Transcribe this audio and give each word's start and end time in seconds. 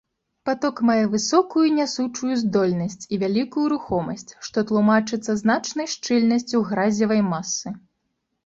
Паток 0.49 0.75
мае 0.89 1.01
высокую 1.15 1.65
нясучую 1.79 2.33
здольнасць 2.43 3.07
і 3.15 3.19
вялікую 3.23 3.65
рухомасць, 3.75 4.25
што 4.49 4.57
тлумачыцца 4.73 5.31
значнай 5.43 5.87
шчыльнасцю 5.93 6.57
гразевай 6.71 7.21
масы. 7.33 7.67